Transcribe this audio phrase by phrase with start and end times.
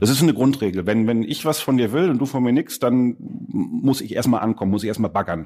[0.00, 0.86] Das ist eine Grundregel.
[0.86, 4.14] Wenn, wenn ich was von dir will und du von mir nichts, dann muss ich
[4.14, 5.44] erstmal ankommen, muss ich erstmal baggern.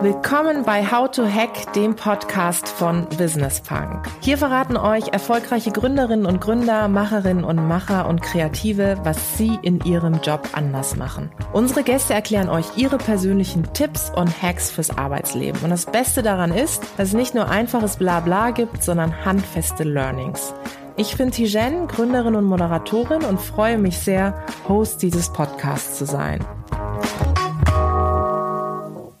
[0.00, 4.08] Willkommen bei How to Hack, dem Podcast von Business Punk.
[4.20, 9.80] Hier verraten euch erfolgreiche Gründerinnen und Gründer, Macherinnen und Macher und Kreative, was sie in
[9.80, 11.30] ihrem Job anders machen.
[11.52, 15.60] Unsere Gäste erklären euch ihre persönlichen Tipps und Hacks fürs Arbeitsleben.
[15.62, 20.54] Und das Beste daran ist, dass es nicht nur einfaches Blabla gibt, sondern handfeste Learnings.
[21.00, 26.44] Ich bin Tijen, Gründerin und Moderatorin und freue mich sehr, Host dieses Podcasts zu sein.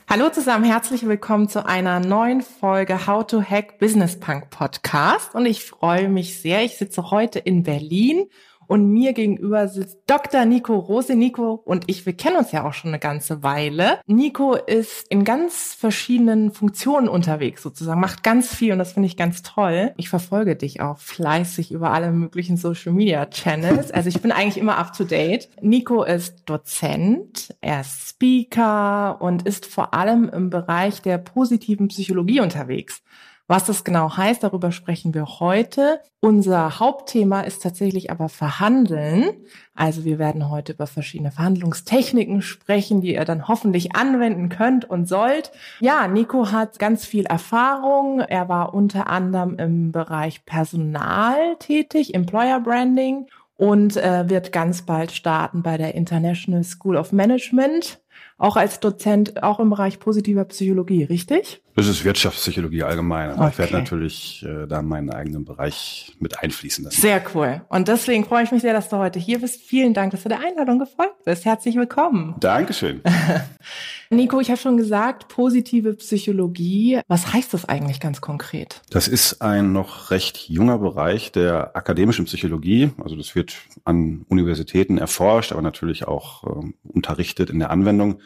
[0.06, 5.34] Hallo zusammen, herzlich willkommen zu einer neuen Folge How to Hack Business Punk Podcast.
[5.34, 6.62] Und ich freue mich sehr.
[6.64, 8.26] Ich sitze heute in Berlin
[8.70, 10.44] und mir gegenüber sitzt Dr.
[10.44, 11.16] Nico Rose.
[11.16, 13.98] Nico und ich, wir kennen uns ja auch schon eine ganze Weile.
[14.06, 19.16] Nico ist in ganz verschiedenen Funktionen unterwegs sozusagen, macht ganz viel und das finde ich
[19.16, 19.92] ganz toll.
[19.96, 23.90] Ich verfolge dich auch fleißig über alle möglichen Social Media Channels.
[23.90, 25.48] Also ich bin eigentlich immer up to date.
[25.60, 32.38] Nico ist Dozent, er ist Speaker und ist vor allem im Bereich der positiven Psychologie
[32.38, 33.02] unterwegs.
[33.50, 35.98] Was das genau heißt, darüber sprechen wir heute.
[36.20, 39.30] Unser Hauptthema ist tatsächlich aber Verhandeln.
[39.74, 45.08] Also wir werden heute über verschiedene Verhandlungstechniken sprechen, die ihr dann hoffentlich anwenden könnt und
[45.08, 45.50] sollt.
[45.80, 48.20] Ja, Nico hat ganz viel Erfahrung.
[48.20, 55.10] Er war unter anderem im Bereich Personal tätig, Employer Branding und äh, wird ganz bald
[55.10, 57.98] starten bei der International School of Management
[58.40, 61.62] auch als Dozent, auch im Bereich positiver Psychologie, richtig?
[61.76, 63.30] Das ist Wirtschaftspsychologie allgemein.
[63.30, 63.50] Aber okay.
[63.52, 67.00] ich werde natürlich äh, da meinen eigenen Bereich mit einfließen lassen.
[67.00, 67.60] Sehr cool.
[67.68, 69.60] Und deswegen freue ich mich sehr, dass du heute hier bist.
[69.60, 71.44] Vielen Dank, dass du der Einladung gefolgt bist.
[71.44, 72.34] Herzlich willkommen.
[72.40, 73.02] Dankeschön.
[74.12, 77.00] Nico, ich habe schon gesagt, positive Psychologie.
[77.06, 78.82] Was heißt das eigentlich ganz konkret?
[78.90, 82.90] Das ist ein noch recht junger Bereich der akademischen Psychologie.
[83.00, 88.20] Also das wird an Universitäten erforscht, aber natürlich auch äh, unterrichtet in der Anwendung.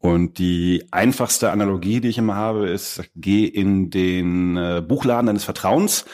[0.00, 5.44] Und die einfachste Analogie, die ich immer habe, ist, geh in den äh, Buchladen deines
[5.44, 6.04] Vertrauens,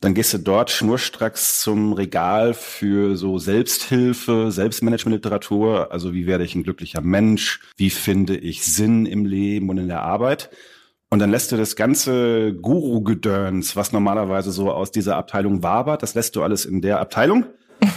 [0.00, 6.54] dann gehst du dort schnurstracks zum Regal für so Selbsthilfe, Selbstmanagementliteratur, also wie werde ich
[6.54, 10.50] ein glücklicher Mensch, wie finde ich Sinn im Leben und in der Arbeit.
[11.10, 16.14] Und dann lässt du das ganze Guru-Gedöns, was normalerweise so aus dieser Abteilung wabert, das
[16.14, 17.46] lässt du alles in der Abteilung.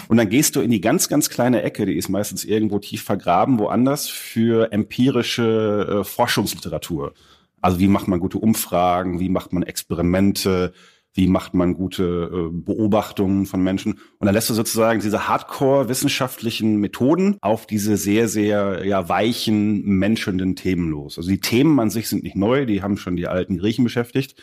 [0.08, 3.04] Und dann gehst du in die ganz, ganz kleine Ecke, die ist meistens irgendwo tief
[3.04, 7.14] vergraben, woanders, für empirische äh, Forschungsliteratur.
[7.62, 10.74] Also wie macht man gute Umfragen, wie macht man Experimente,
[11.14, 13.94] wie macht man gute äh, Beobachtungen von Menschen.
[13.94, 20.56] Und dann lässt du sozusagen diese hardcore-wissenschaftlichen Methoden auf diese sehr, sehr ja, weichen, menschenden
[20.56, 21.18] Themen los.
[21.18, 24.42] Also die Themen an sich sind nicht neu, die haben schon die alten Griechen beschäftigt.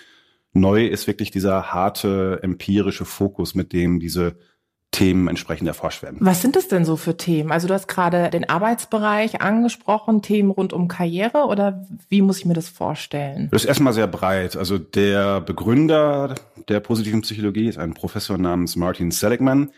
[0.53, 4.37] Neu ist wirklich dieser harte, empirische Fokus, mit dem diese
[4.91, 6.19] Themen entsprechend erforscht werden.
[6.21, 7.53] Was sind es denn so für Themen?
[7.53, 12.47] Also du hast gerade den Arbeitsbereich angesprochen, Themen rund um Karriere oder wie muss ich
[12.47, 13.49] mir das vorstellen?
[13.51, 14.57] Das ist erstmal sehr breit.
[14.57, 16.35] Also der Begründer
[16.69, 19.71] der positiven Psychologie ist ein Professor namens Martin Seligman.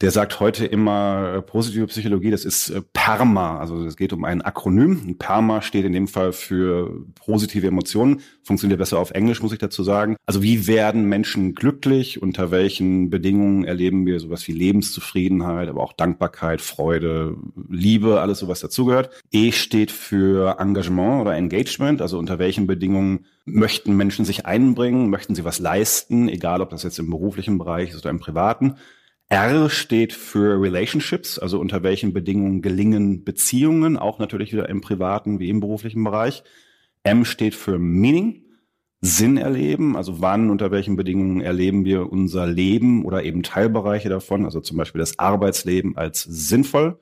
[0.00, 3.58] Der sagt heute immer, äh, positive Psychologie, das ist äh, PERMA.
[3.58, 5.18] Also es geht um ein Akronym.
[5.18, 8.20] PERMA steht in dem Fall für positive Emotionen.
[8.44, 10.14] Funktioniert besser auf Englisch, muss ich dazu sagen.
[10.24, 12.22] Also wie werden Menschen glücklich?
[12.22, 17.36] Unter welchen Bedingungen erleben wir sowas wie Lebenszufriedenheit, aber auch Dankbarkeit, Freude,
[17.68, 19.10] Liebe, alles sowas dazugehört.
[19.32, 22.02] E steht für Engagement oder Engagement.
[22.02, 25.10] Also unter welchen Bedingungen möchten Menschen sich einbringen?
[25.10, 26.28] Möchten sie was leisten?
[26.28, 28.76] Egal, ob das jetzt im beruflichen Bereich ist oder im privaten.
[29.30, 35.38] R steht für Relationships, also unter welchen Bedingungen gelingen Beziehungen, auch natürlich wieder im privaten
[35.38, 36.42] wie im beruflichen Bereich.
[37.02, 38.44] M steht für Meaning,
[39.00, 44.44] Sinn erleben, also wann, unter welchen Bedingungen erleben wir unser Leben oder eben Teilbereiche davon,
[44.44, 46.98] also zum Beispiel das Arbeitsleben als sinnvoll.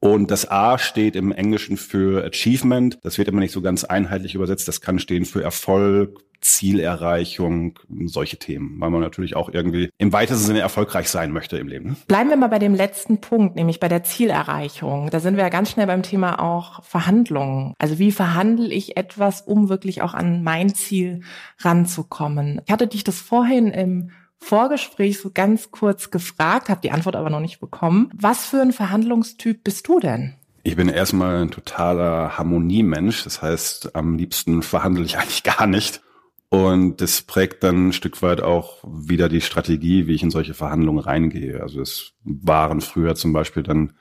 [0.00, 2.98] Und das A steht im Englischen für Achievement.
[3.02, 4.68] Das wird immer nicht so ganz einheitlich übersetzt.
[4.68, 10.44] Das kann stehen für Erfolg, Zielerreichung, solche Themen, weil man natürlich auch irgendwie im weitesten
[10.44, 11.96] Sinne erfolgreich sein möchte im Leben.
[12.06, 15.10] Bleiben wir mal bei dem letzten Punkt, nämlich bei der Zielerreichung.
[15.10, 17.74] Da sind wir ja ganz schnell beim Thema auch Verhandlungen.
[17.78, 21.22] Also wie verhandle ich etwas, um wirklich auch an mein Ziel
[21.60, 22.60] ranzukommen?
[22.66, 27.30] Ich hatte dich das vorhin im Vorgespräch so ganz kurz gefragt, habe die Antwort aber
[27.30, 28.10] noch nicht bekommen.
[28.14, 30.34] Was für ein Verhandlungstyp bist du denn?
[30.62, 33.24] Ich bin erstmal ein totaler Harmoniemensch.
[33.24, 36.02] Das heißt, am liebsten verhandle ich eigentlich gar nicht.
[36.50, 40.54] Und das prägt dann ein Stück weit auch wieder die Strategie, wie ich in solche
[40.54, 41.60] Verhandlungen reingehe.
[41.60, 43.92] Also es waren früher zum Beispiel dann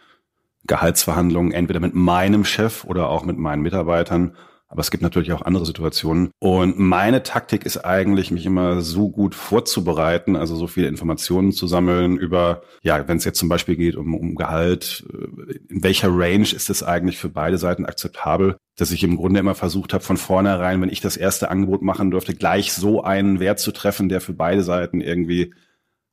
[0.66, 4.36] Gehaltsverhandlungen entweder mit meinem Chef oder auch mit meinen Mitarbeitern.
[4.69, 6.31] Aber es gibt natürlich auch andere Situationen.
[6.40, 11.68] Und meine Taktik ist eigentlich, mich immer so gut vorzubereiten, also so viele Informationen zu
[11.68, 16.10] sammeln über, ja, wenn es jetzt zum Beispiel geht um, um Gehalt, äh, in welcher
[16.10, 20.04] Range ist es eigentlich für beide Seiten akzeptabel, dass ich im Grunde immer versucht habe,
[20.04, 24.10] von vornherein, wenn ich das erste Angebot machen durfte, gleich so einen Wert zu treffen,
[24.10, 25.54] der für beide Seiten irgendwie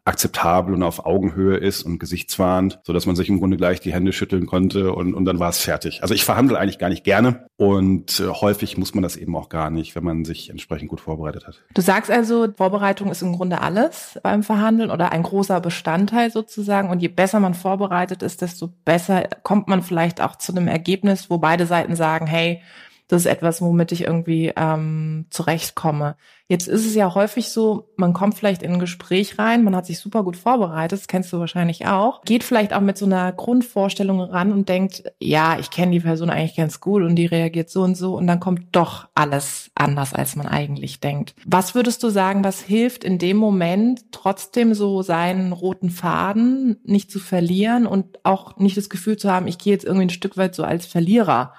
[0.05, 3.93] akzeptabel und auf Augenhöhe ist und gesichtswahrend, so dass man sich im Grunde gleich die
[3.95, 6.03] Hände schütteln konnte und, und dann war es fertig.
[6.03, 9.49] Also ich verhandle eigentlich gar nicht gerne und äh, häufig muss man das eben auch
[9.49, 11.62] gar nicht, wenn man sich entsprechend gut vorbereitet hat.
[11.73, 16.91] Du sagst also, Vorbereitung ist im Grunde alles beim Verhandeln oder ein großer Bestandteil sozusagen
[16.91, 21.31] und je besser man vorbereitet ist, desto besser kommt man vielleicht auch zu einem Ergebnis,
[21.31, 22.61] wo beide Seiten sagen, hey,
[23.09, 26.17] das ist etwas, womit ich irgendwie ähm, zurechtkomme.
[26.49, 29.87] Jetzt ist es ja häufig so, man kommt vielleicht in ein Gespräch rein, man hat
[29.87, 33.33] sich super gut vorbereitet, das kennst du wahrscheinlich auch, geht vielleicht auch mit so einer
[33.33, 37.71] Grundvorstellung ran und denkt, ja, ich kenne die Person eigentlich ganz gut und die reagiert
[37.71, 41.35] so und so und dann kommt doch alles anders, als man eigentlich denkt.
[41.47, 47.11] Was würdest du sagen, was hilft in dem Moment trotzdem so seinen roten Faden nicht
[47.11, 50.37] zu verlieren und auch nicht das Gefühl zu haben, ich gehe jetzt irgendwie ein Stück
[50.37, 51.53] weit so als Verlierer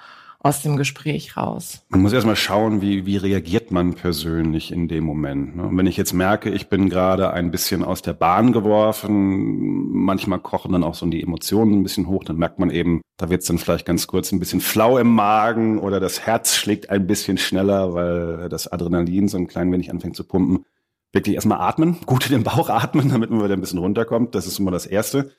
[0.45, 1.81] aus dem Gespräch raus?
[1.89, 5.55] Man muss erstmal schauen, wie, wie reagiert man persönlich in dem Moment.
[5.55, 5.63] Ne?
[5.65, 10.37] Und wenn ich jetzt merke, ich bin gerade ein bisschen aus der Bahn geworfen, manchmal
[10.37, 13.41] kochen dann auch so die Emotionen ein bisschen hoch, dann merkt man eben, da wird
[13.41, 17.07] es dann vielleicht ganz kurz ein bisschen flau im Magen oder das Herz schlägt ein
[17.07, 20.63] bisschen schneller, weil das Adrenalin so ein klein wenig anfängt zu pumpen.
[21.11, 24.35] Wirklich erstmal atmen, gut in den Bauch atmen, damit man wieder ein bisschen runterkommt.
[24.35, 25.31] Das ist immer das Erste.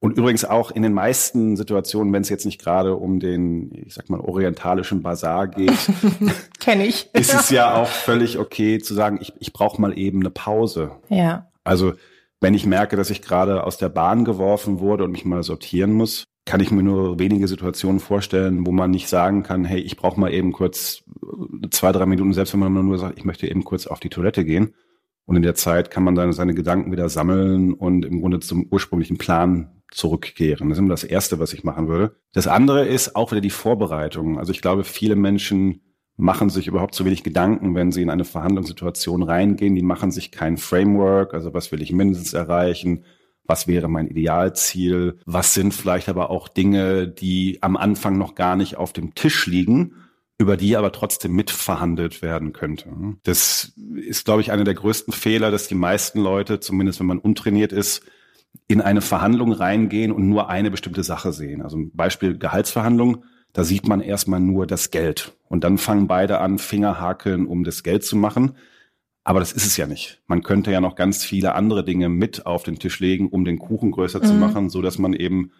[0.00, 3.94] Und übrigens auch in den meisten Situationen, wenn es jetzt nicht gerade um den, ich
[3.94, 5.72] sag mal, orientalischen Bazar geht,
[6.60, 10.20] kenne ich, ist es ja auch völlig okay zu sagen, ich, ich brauche mal eben
[10.20, 10.90] eine Pause.
[11.08, 11.50] Ja.
[11.64, 11.94] Also
[12.40, 15.92] wenn ich merke, dass ich gerade aus der Bahn geworfen wurde und mich mal sortieren
[15.92, 19.96] muss, kann ich mir nur wenige Situationen vorstellen, wo man nicht sagen kann, hey, ich
[19.96, 21.02] brauche mal eben kurz
[21.70, 24.44] zwei, drei Minuten, selbst wenn man nur sagt, ich möchte eben kurz auf die Toilette
[24.44, 24.74] gehen.
[25.26, 28.66] Und in der Zeit kann man dann seine Gedanken wieder sammeln und im Grunde zum
[28.70, 30.68] ursprünglichen Plan zurückkehren.
[30.68, 32.16] Das ist immer das Erste, was ich machen würde.
[32.32, 34.38] Das andere ist auch wieder die Vorbereitung.
[34.38, 35.80] Also ich glaube, viele Menschen
[36.16, 39.74] machen sich überhaupt zu wenig Gedanken, wenn sie in eine Verhandlungssituation reingehen.
[39.74, 43.04] Die machen sich kein Framework, also was will ich mindestens erreichen,
[43.44, 48.56] was wäre mein Idealziel, was sind vielleicht aber auch Dinge, die am Anfang noch gar
[48.56, 49.94] nicht auf dem Tisch liegen,
[50.38, 52.88] über die aber trotzdem mitverhandelt werden könnte.
[53.22, 57.18] Das ist, glaube ich, einer der größten Fehler, dass die meisten Leute, zumindest wenn man
[57.18, 58.02] untrainiert ist,
[58.66, 61.62] in eine Verhandlung reingehen und nur eine bestimmte Sache sehen.
[61.62, 65.36] Also Beispiel Gehaltsverhandlung, da sieht man erstmal nur das Geld.
[65.48, 68.56] Und dann fangen beide an, Fingerhakeln, um das Geld zu machen.
[69.22, 70.20] Aber das ist es ja nicht.
[70.26, 73.58] Man könnte ja noch ganz viele andere Dinge mit auf den Tisch legen, um den
[73.58, 74.24] Kuchen größer mhm.
[74.24, 75.52] zu machen, so dass man eben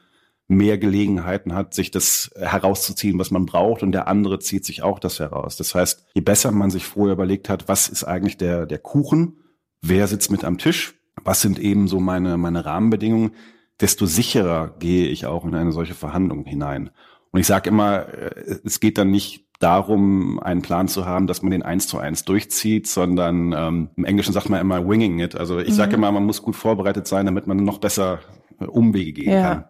[0.47, 4.99] mehr Gelegenheiten hat, sich das herauszuziehen, was man braucht, und der andere zieht sich auch
[4.99, 5.57] das heraus.
[5.57, 9.39] Das heißt, je besser man sich vorher überlegt hat, was ist eigentlich der, der Kuchen,
[9.81, 13.33] wer sitzt mit am Tisch, was sind eben so meine, meine Rahmenbedingungen,
[13.81, 16.91] desto sicherer gehe ich auch in eine solche Verhandlung hinein.
[17.31, 21.43] Und ich sage immer, äh, es geht dann nicht darum, einen Plan zu haben, dass
[21.43, 25.37] man den eins zu eins durchzieht, sondern ähm, im Englischen sagt man immer winging it.
[25.37, 25.75] Also ich mhm.
[25.75, 28.21] sage immer, man muss gut vorbereitet sein, damit man noch besser
[28.61, 29.43] äh, Umwege gehen ja.
[29.43, 29.65] kann.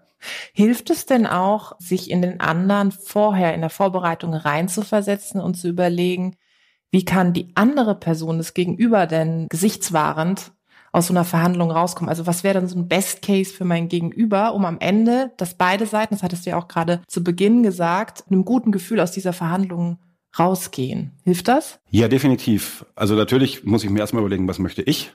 [0.53, 5.69] Hilft es denn auch, sich in den anderen vorher in der Vorbereitung reinzuversetzen und zu
[5.69, 6.37] überlegen,
[6.91, 10.53] wie kann die andere Person des Gegenüber denn gesichtswahrend
[10.93, 12.09] aus so einer Verhandlung rauskommen?
[12.09, 15.55] Also was wäre dann so ein Best Case für mein Gegenüber, um am Ende, dass
[15.55, 19.11] beide Seiten, das hattest du ja auch gerade zu Beginn gesagt, einem guten Gefühl aus
[19.11, 19.99] dieser Verhandlung
[20.39, 21.13] rausgehen.
[21.25, 21.81] Hilft das?
[21.91, 22.87] Ja, definitiv.
[22.95, 25.13] Also natürlich muss ich mir erstmal überlegen, was möchte ich?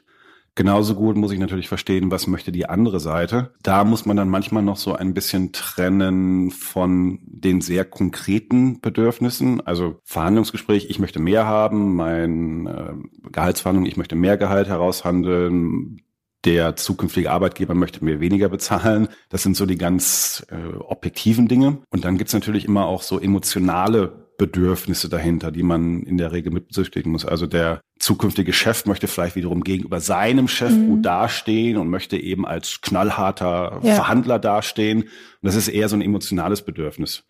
[0.59, 3.53] Genauso gut muss ich natürlich verstehen, was möchte die andere Seite.
[3.63, 9.65] Da muss man dann manchmal noch so ein bisschen trennen von den sehr konkreten Bedürfnissen.
[9.65, 12.93] Also Verhandlungsgespräch, ich möchte mehr haben, mein äh,
[13.31, 16.01] Gehaltsverhandlung, ich möchte mehr Gehalt heraushandeln,
[16.43, 19.07] der zukünftige Arbeitgeber möchte mir weniger bezahlen.
[19.29, 21.77] Das sind so die ganz äh, objektiven Dinge.
[21.89, 26.51] Und dann gibt's natürlich immer auch so emotionale Bedürfnisse dahinter, die man in der Regel
[26.51, 27.25] mit berücksichtigen muss.
[27.25, 30.87] Also der zukünftige Chef möchte vielleicht wiederum gegenüber seinem Chef mhm.
[30.87, 33.95] gut dastehen und möchte eben als knallharter ja.
[33.95, 35.03] Verhandler dastehen.
[35.03, 35.09] Und
[35.41, 37.25] das ist eher so ein emotionales Bedürfnis.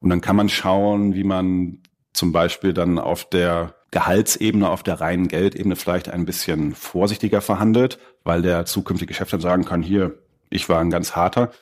[0.00, 1.78] Und dann kann man schauen, wie man
[2.12, 7.98] zum Beispiel dann auf der Gehaltsebene, auf der reinen Geldebene vielleicht ein bisschen vorsichtiger verhandelt,
[8.24, 10.18] weil der zukünftige Chef dann sagen kann, hier,
[10.50, 11.52] ich war ein ganz harter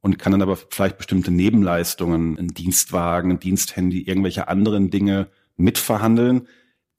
[0.00, 6.48] und kann dann aber vielleicht bestimmte Nebenleistungen, ein Dienstwagen, ein Diensthandy, irgendwelche anderen Dinge mitverhandeln,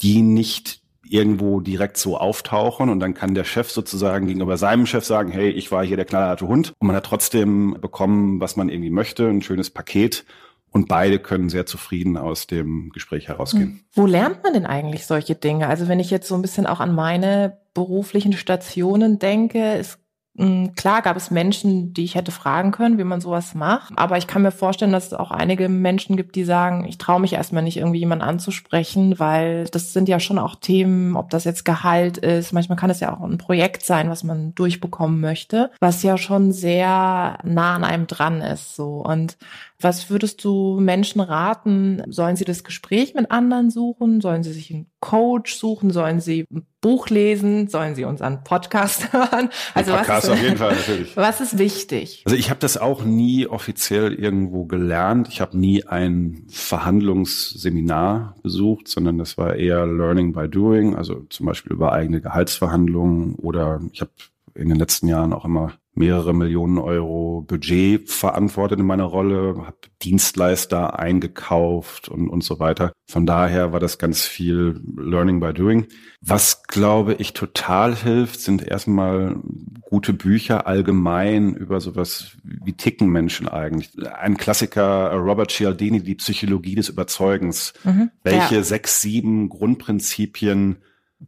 [0.02, 5.06] die nicht irgendwo direkt so auftauchen und dann kann der Chef sozusagen gegenüber seinem Chef
[5.06, 8.70] sagen, hey, ich war hier der knallharte Hund und man hat trotzdem bekommen, was man
[8.70, 10.26] irgendwie möchte, ein schönes Paket
[10.72, 13.64] und beide können sehr zufrieden aus dem Gespräch herausgehen.
[13.64, 13.80] Hm.
[13.94, 15.68] Wo lernt man denn eigentlich solche Dinge?
[15.68, 20.00] Also wenn ich jetzt so ein bisschen auch an meine beruflichen Stationen denke, es
[20.36, 23.94] Klar gab es Menschen, die ich hätte fragen können, wie man sowas macht.
[23.98, 27.20] Aber ich kann mir vorstellen, dass es auch einige Menschen gibt, die sagen, ich traue
[27.20, 31.44] mich erstmal nicht irgendwie jemanden anzusprechen, weil das sind ja schon auch Themen, ob das
[31.44, 32.52] jetzt Gehalt ist.
[32.52, 36.52] Manchmal kann es ja auch ein Projekt sein, was man durchbekommen möchte, was ja schon
[36.52, 39.04] sehr nah an einem dran ist, so.
[39.06, 39.38] Und
[39.84, 42.02] was würdest du Menschen raten?
[42.08, 44.22] Sollen sie das Gespräch mit anderen suchen?
[44.22, 45.92] Sollen sie sich einen Coach suchen?
[45.92, 47.68] Sollen sie ein Buch lesen?
[47.68, 49.50] Sollen sie unseren Podcast hören?
[49.74, 51.18] Also Podcast was ist, auf jeden Fall natürlich.
[51.24, 52.24] Was ist wichtig?
[52.26, 55.28] Also ich habe das auch nie offiziell irgendwo gelernt.
[55.30, 61.46] Ich habe nie ein Verhandlungsseminar besucht, sondern das war eher Learning by Doing, also zum
[61.46, 64.12] Beispiel über eigene Gehaltsverhandlungen oder ich habe
[64.56, 69.78] in den letzten Jahren auch immer mehrere Millionen Euro Budget verantwortet in meiner Rolle, habe
[70.02, 72.94] Dienstleister eingekauft und, und so weiter.
[73.08, 75.86] Von daher war das ganz viel Learning by Doing.
[76.20, 79.36] Was, glaube ich, total hilft, sind erstmal
[79.82, 83.92] gute Bücher allgemein über sowas, wie ticken Menschen eigentlich.
[84.08, 87.74] Ein Klassiker, Robert Cialdini, die Psychologie des Überzeugens.
[87.84, 88.64] Mhm, Welche ja.
[88.64, 90.78] sechs, sieben Grundprinzipien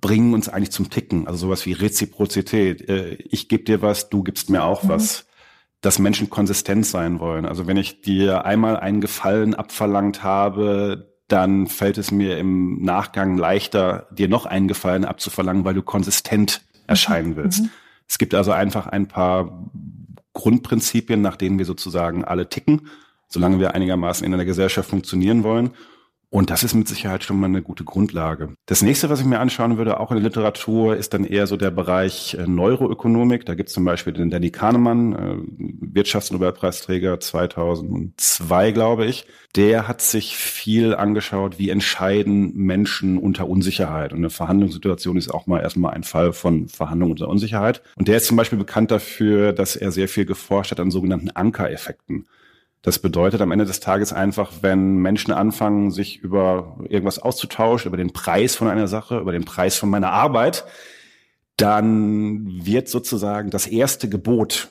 [0.01, 1.27] bringen uns eigentlich zum Ticken.
[1.27, 2.87] Also sowas wie Reziprozität.
[2.89, 4.89] Äh, ich gebe dir was, du gibst mir auch mhm.
[4.89, 5.25] was.
[5.81, 7.45] Dass Menschen konsistent sein wollen.
[7.45, 13.37] Also wenn ich dir einmal einen Gefallen abverlangt habe, dann fällt es mir im Nachgang
[13.37, 16.79] leichter, dir noch einen Gefallen abzuverlangen, weil du konsistent mhm.
[16.87, 17.63] erscheinen willst.
[17.63, 17.69] Mhm.
[18.07, 19.69] Es gibt also einfach ein paar
[20.33, 22.87] Grundprinzipien, nach denen wir sozusagen alle ticken,
[23.27, 25.71] solange wir einigermaßen in einer Gesellschaft funktionieren wollen.
[26.29, 28.49] Und das ist mit Sicherheit schon mal eine gute Grundlage.
[28.65, 31.55] Das nächste, was ich mir anschauen würde, auch in der Literatur, ist dann eher so
[31.57, 33.45] der Bereich äh, Neuroökonomik.
[33.45, 39.27] Da gibt es zum Beispiel den Danny Kahnemann, äh, Wirtschaftsnobelpreisträger 2002, glaube ich.
[39.55, 44.11] Der hat sich viel angeschaut, wie entscheiden Menschen unter Unsicherheit.
[44.11, 47.81] Und eine Verhandlungssituation ist auch mal erstmal ein Fall von Verhandlung unter Unsicherheit.
[47.95, 51.29] Und der ist zum Beispiel bekannt dafür, dass er sehr viel geforscht hat an sogenannten
[51.29, 52.25] Ankereffekten.
[52.85, 57.97] Das bedeutet am Ende des Tages einfach, wenn Menschen anfangen, sich über irgendwas auszutauschen, über
[57.97, 60.65] den Preis von einer Sache, über den Preis von meiner Arbeit,
[61.57, 64.69] dann wird sozusagen das erste Gebot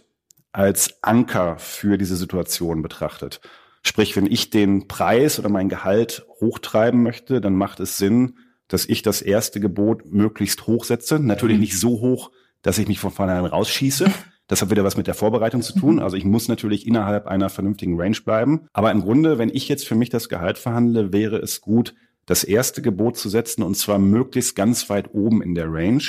[0.53, 3.41] als Anker für diese Situation betrachtet.
[3.83, 8.87] Sprich, wenn ich den Preis oder mein Gehalt hochtreiben möchte, dann macht es Sinn, dass
[8.87, 11.19] ich das erste Gebot möglichst hoch setze.
[11.19, 11.63] Natürlich mhm.
[11.63, 12.31] nicht so hoch,
[12.63, 14.09] dass ich mich von vornherein rausschieße,
[14.47, 15.97] Das hat wieder was mit der Vorbereitung zu tun.
[15.97, 16.03] Mhm.
[16.03, 18.67] Also ich muss natürlich innerhalb einer vernünftigen Range bleiben.
[18.73, 21.95] Aber im Grunde, wenn ich jetzt für mich das Gehalt verhandle, wäre es gut,
[22.27, 26.03] das erste Gebot zu setzen und zwar möglichst ganz weit oben in der Range,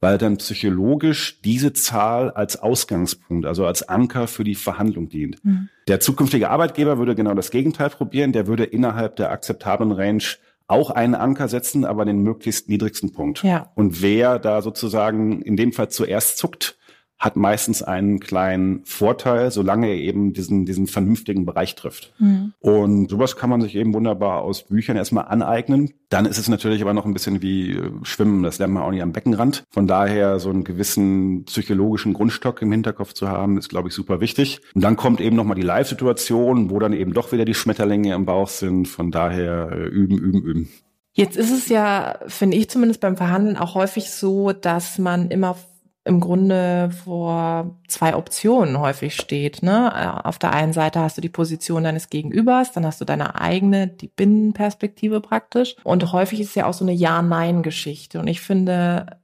[0.00, 5.44] weil dann psychologisch diese Zahl als Ausgangspunkt, also als Anker für die Verhandlung dient.
[5.44, 5.68] Mhm.
[5.88, 8.32] Der zukünftige Arbeitgeber würde genau das Gegenteil probieren.
[8.32, 10.22] Der würde innerhalb der akzeptablen Range
[10.68, 13.42] auch einen Anker setzen, aber den möglichst niedrigsten Punkt.
[13.42, 13.72] Ja.
[13.74, 16.77] Und wer da sozusagen in dem Fall zuerst zuckt,
[17.18, 22.12] hat meistens einen kleinen Vorteil, solange er eben diesen, diesen vernünftigen Bereich trifft.
[22.18, 22.52] Mhm.
[22.60, 25.90] Und sowas kann man sich eben wunderbar aus Büchern erstmal aneignen.
[26.10, 28.90] Dann ist es natürlich aber noch ein bisschen wie äh, Schwimmen, das lernt man auch
[28.90, 29.64] nicht am Beckenrand.
[29.70, 34.20] Von daher so einen gewissen psychologischen Grundstock im Hinterkopf zu haben, ist, glaube ich, super
[34.20, 34.60] wichtig.
[34.74, 38.26] Und dann kommt eben nochmal die Live-Situation, wo dann eben doch wieder die Schmetterlinge im
[38.26, 38.86] Bauch sind.
[38.86, 40.68] Von daher äh, üben, üben, üben.
[41.14, 45.56] Jetzt ist es ja, finde ich zumindest beim Verhandeln auch häufig so, dass man immer
[46.04, 49.62] im Grunde vor zwei Optionen häufig steht.
[49.62, 50.24] Ne?
[50.24, 53.88] Auf der einen Seite hast du die Position deines Gegenübers, dann hast du deine eigene,
[53.88, 55.76] die Binnenperspektive praktisch.
[55.84, 58.20] Und häufig ist ja auch so eine Ja-Nein-Geschichte.
[58.20, 59.18] Und ich finde,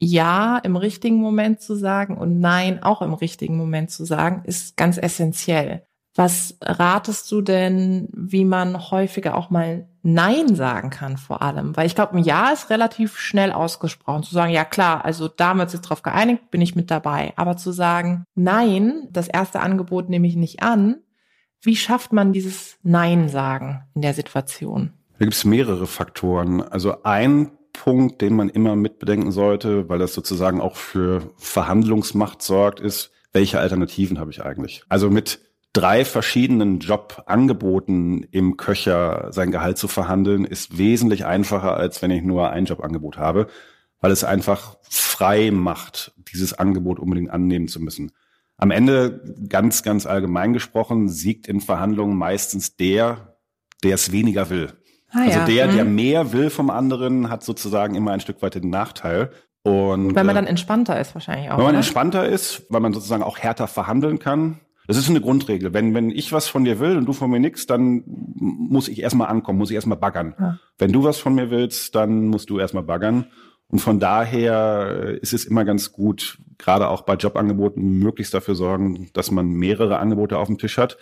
[0.00, 4.76] ja im richtigen Moment zu sagen und Nein auch im richtigen Moment zu sagen, ist
[4.76, 5.84] ganz essentiell.
[6.16, 11.76] Was ratest du denn, wie man häufiger auch mal Nein sagen kann vor allem?
[11.76, 14.22] Weil ich glaube, ein Ja ist relativ schnell ausgesprochen.
[14.22, 17.32] Zu sagen, ja klar, also damals ist drauf geeinigt, bin ich mit dabei.
[17.36, 20.96] Aber zu sagen, Nein, das erste Angebot nehme ich nicht an,
[21.62, 24.92] wie schafft man dieses Nein sagen in der Situation?
[25.18, 26.62] Da gibt es mehrere Faktoren.
[26.62, 32.80] Also ein Punkt, den man immer mitbedenken sollte, weil das sozusagen auch für Verhandlungsmacht sorgt,
[32.80, 34.82] ist, welche Alternativen habe ich eigentlich?
[34.88, 35.40] Also mit
[35.72, 42.22] drei verschiedenen Jobangeboten im Köcher sein Gehalt zu verhandeln, ist wesentlich einfacher, als wenn ich
[42.22, 43.46] nur ein Jobangebot habe,
[44.00, 48.12] weil es einfach frei macht, dieses Angebot unbedingt annehmen zu müssen.
[48.56, 53.38] Am Ende, ganz, ganz allgemein gesprochen, siegt in Verhandlungen meistens der,
[53.82, 54.72] der es weniger will.
[55.12, 55.44] Ah, also ja.
[55.46, 55.94] der, der mhm.
[55.94, 59.30] mehr will vom anderen, hat sozusagen immer ein Stück weit den Nachteil.
[59.62, 61.56] Und, weil man äh, dann entspannter ist wahrscheinlich auch.
[61.56, 61.78] Wenn man oder?
[61.78, 64.60] entspannter ist, weil man sozusagen auch härter verhandeln kann.
[64.90, 65.72] Das ist eine Grundregel.
[65.72, 69.00] Wenn, wenn ich was von dir will und du von mir nichts, dann muss ich
[69.00, 70.34] erstmal ankommen, muss ich erstmal baggern.
[70.36, 70.58] Ja.
[70.78, 73.26] Wenn du was von mir willst, dann musst du erstmal baggern.
[73.68, 79.10] Und von daher ist es immer ganz gut, gerade auch bei Jobangeboten, möglichst dafür sorgen,
[79.12, 80.98] dass man mehrere Angebote auf dem Tisch hat.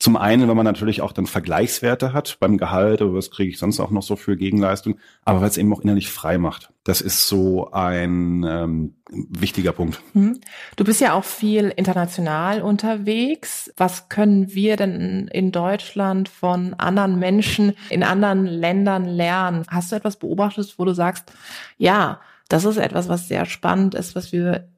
[0.00, 3.58] Zum einen, wenn man natürlich auch dann Vergleichswerte hat beim Gehalt oder was kriege ich
[3.58, 6.72] sonst auch noch so für Gegenleistung, aber weil es eben auch innerlich frei macht.
[6.82, 10.02] Das ist so ein ähm, wichtiger Punkt.
[10.12, 10.40] Mhm.
[10.76, 13.72] Du bist ja auch viel international unterwegs.
[13.76, 19.64] Was können wir denn in Deutschland von anderen Menschen in anderen Ländern lernen?
[19.68, 21.32] Hast du etwas beobachtet, wo du sagst,
[21.78, 24.68] ja, das ist etwas, was sehr spannend ist, was wir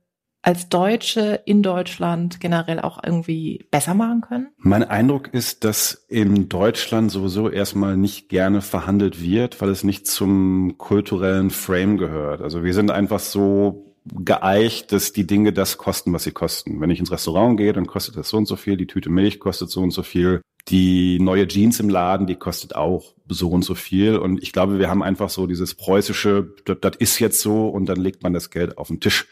[0.46, 4.48] als Deutsche in Deutschland generell auch irgendwie besser machen können?
[4.58, 10.06] Mein Eindruck ist, dass in Deutschland sowieso erstmal nicht gerne verhandelt wird, weil es nicht
[10.06, 12.42] zum kulturellen Frame gehört.
[12.42, 13.92] Also wir sind einfach so
[14.24, 16.80] geeicht, dass die Dinge das kosten, was sie kosten.
[16.80, 19.40] Wenn ich ins Restaurant gehe, dann kostet das so und so viel, die Tüte Milch
[19.40, 23.64] kostet so und so viel, die neue Jeans im Laden, die kostet auch so und
[23.64, 24.16] so viel.
[24.16, 27.96] Und ich glaube, wir haben einfach so dieses preußische, das, ist jetzt so und dann
[27.96, 29.26] legt man das Geld auf den Tisch.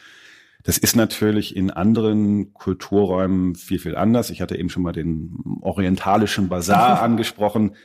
[0.64, 4.30] Das ist natürlich in anderen Kulturräumen viel, viel anders.
[4.30, 7.76] Ich hatte eben schon mal den orientalischen Bazar angesprochen,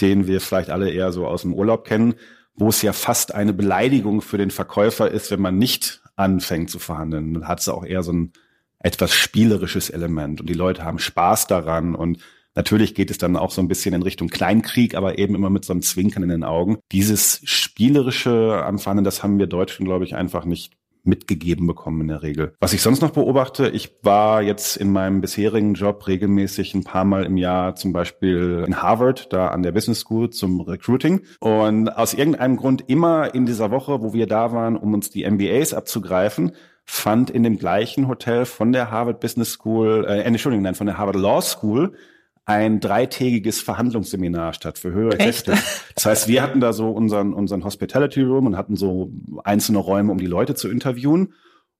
[0.00, 2.14] den wir vielleicht alle eher so aus dem Urlaub kennen,
[2.54, 6.78] wo es ja fast eine Beleidigung für den Verkäufer ist, wenn man nicht anfängt zu
[6.78, 7.34] verhandeln.
[7.34, 8.32] Dann hat es auch eher so ein
[8.78, 12.18] etwas spielerisches Element und die Leute haben Spaß daran und
[12.54, 15.64] Natürlich geht es dann auch so ein bisschen in Richtung Kleinkrieg, aber eben immer mit
[15.64, 16.78] so einem Zwinkern in den Augen.
[16.90, 20.72] Dieses spielerische am Verhandeln, das haben wir Deutschen, glaube ich, einfach nicht
[21.04, 22.54] mitgegeben bekommen in der Regel.
[22.60, 27.04] Was ich sonst noch beobachte, ich war jetzt in meinem bisherigen Job regelmäßig ein paar
[27.04, 31.22] Mal im Jahr zum Beispiel in Harvard, da an der Business School zum Recruiting.
[31.40, 35.28] Und aus irgendeinem Grund immer in dieser Woche, wo wir da waren, um uns die
[35.28, 36.52] MBAs abzugreifen,
[36.84, 40.96] fand in dem gleichen Hotel von der Harvard Business School, äh, Entschuldigung, nein, von der
[40.96, 41.92] Harvard Law School
[42.48, 45.52] ein dreitägiges Verhandlungsseminar statt für höhere Kräfte.
[45.94, 49.12] Das heißt, wir hatten da so unseren, unseren Hospitality Room und hatten so
[49.44, 51.34] einzelne Räume, um die Leute zu interviewen.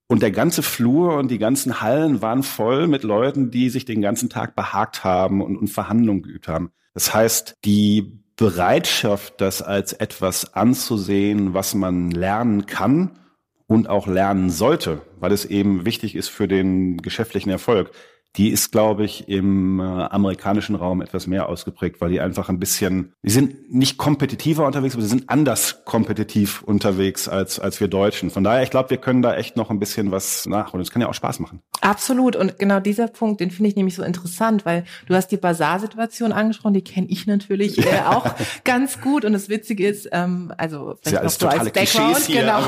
[0.09, 4.03] Und der ganze Flur und die ganzen Hallen waren voll mit Leuten, die sich den
[4.03, 6.71] ganzen Tag behagt haben und, und Verhandlungen geübt haben.
[6.93, 13.19] Das heißt, die Bereitschaft, das als etwas anzusehen, was man lernen kann
[13.67, 17.91] und auch lernen sollte, weil es eben wichtig ist für den geschäftlichen Erfolg,
[18.37, 22.61] die ist, glaube ich, im äh, amerikanischen Raum etwas mehr ausgeprägt, weil die einfach ein
[22.61, 27.89] bisschen, die sind nicht kompetitiver unterwegs, aber sie sind anders kompetitiv unterwegs als, als wir
[27.89, 28.31] Deutschen.
[28.31, 30.83] Von daher, ich glaube, wir können da echt noch ein bisschen was nachholen.
[30.83, 31.63] Es kann ja auch Spaß machen.
[31.81, 32.37] Absolut.
[32.37, 36.33] Und genau dieser Punkt, den finde ich nämlich so interessant, weil du hast die Basar-Situation
[36.33, 38.27] angesprochen, die kenne ich natürlich äh, auch
[38.65, 39.25] ganz gut.
[39.25, 42.61] Und das Witzige ist, ähm, also vielleicht noch so als Background, hier, genau.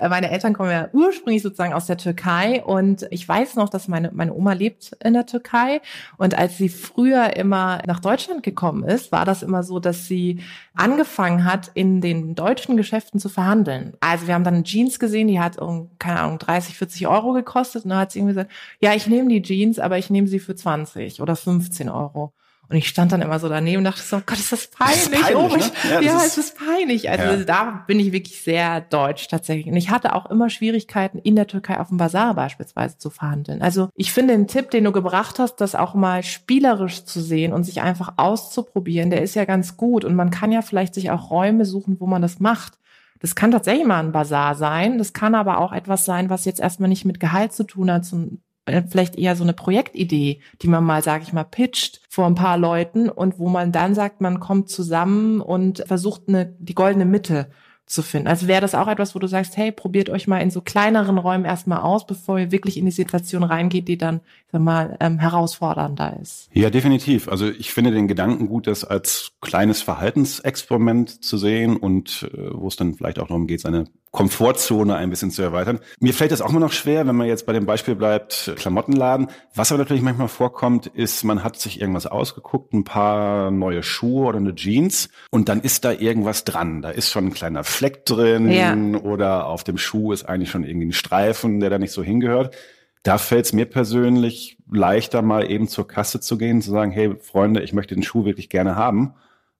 [0.08, 4.10] Meine Eltern kommen ja ursprünglich sozusagen aus der Türkei und ich weiß noch, dass meine,
[4.12, 5.80] meine Oma lebt lebt in der Türkei.
[6.18, 10.40] Und als sie früher immer nach Deutschland gekommen ist, war das immer so, dass sie
[10.74, 13.94] angefangen hat, in den deutschen Geschäften zu verhandeln.
[14.00, 15.58] Also wir haben dann Jeans gesehen, die hat,
[15.98, 17.84] keine Ahnung, 30, 40 Euro gekostet.
[17.84, 20.40] Und dann hat sie irgendwie gesagt, ja, ich nehme die Jeans, aber ich nehme sie
[20.40, 22.32] für 20 oder 15 Euro.
[22.68, 25.08] Und ich stand dann immer so daneben und dachte so, Gott, ist das peinlich.
[25.10, 25.90] Das ist peinlich oh, ich, ne?
[25.90, 27.08] ja, ja ist, es ist peinlich.
[27.08, 27.44] Also ja.
[27.44, 29.68] da bin ich wirklich sehr deutsch tatsächlich.
[29.68, 33.62] Und ich hatte auch immer Schwierigkeiten, in der Türkei auf dem Bazar beispielsweise zu verhandeln.
[33.62, 37.52] Also ich finde den Tipp, den du gebracht hast, das auch mal spielerisch zu sehen
[37.52, 40.04] und sich einfach auszuprobieren, der ist ja ganz gut.
[40.04, 42.78] Und man kann ja vielleicht sich auch Räume suchen, wo man das macht.
[43.20, 44.98] Das kann tatsächlich mal ein Bazar sein.
[44.98, 48.04] Das kann aber auch etwas sein, was jetzt erstmal nicht mit Gehalt zu tun hat,
[48.88, 52.58] vielleicht eher so eine Projektidee, die man mal, sage ich mal, pitcht vor ein paar
[52.58, 57.48] Leuten und wo man dann sagt, man kommt zusammen und versucht eine, die goldene Mitte
[57.86, 58.26] zu finden.
[58.26, 61.18] Also wäre das auch etwas, wo du sagst, hey, probiert euch mal in so kleineren
[61.18, 65.20] Räumen erstmal aus, bevor ihr wirklich in die Situation reingeht, die dann, sag mal, ähm,
[65.20, 66.48] herausfordernder ist.
[66.52, 67.28] Ja, definitiv.
[67.28, 72.66] Also ich finde den Gedanken gut, das als kleines Verhaltensexperiment zu sehen und äh, wo
[72.66, 73.84] es dann vielleicht auch darum geht, seine
[74.16, 75.78] Komfortzone ein bisschen zu erweitern.
[76.00, 79.28] Mir fällt das auch immer noch schwer, wenn man jetzt bei dem Beispiel bleibt, Klamottenladen.
[79.54, 84.26] Was aber natürlich manchmal vorkommt, ist, man hat sich irgendwas ausgeguckt, ein paar neue Schuhe
[84.26, 86.80] oder eine Jeans und dann ist da irgendwas dran.
[86.80, 88.74] Da ist schon ein kleiner Fleck drin ja.
[89.00, 92.56] oder auf dem Schuh ist eigentlich schon irgendwie ein Streifen, der da nicht so hingehört.
[93.02, 97.16] Da fällt es mir persönlich leichter, mal eben zur Kasse zu gehen, zu sagen, hey
[97.20, 99.12] Freunde, ich möchte den Schuh wirklich gerne haben,